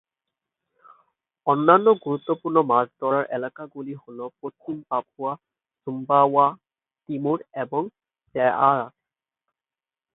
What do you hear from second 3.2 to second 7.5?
এলাকাগুলি হল পশ্চিম Papua, সুম্বাওয়া, Timur